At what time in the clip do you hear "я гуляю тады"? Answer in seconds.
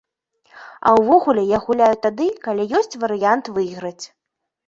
1.49-2.27